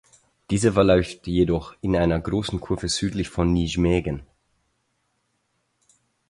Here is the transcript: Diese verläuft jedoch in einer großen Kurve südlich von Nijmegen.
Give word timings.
Diese 0.49 0.73
verläuft 0.73 1.27
jedoch 1.27 1.75
in 1.81 1.95
einer 1.95 2.19
großen 2.19 2.59
Kurve 2.59 2.89
südlich 2.89 3.29
von 3.29 3.53
Nijmegen. 3.53 4.23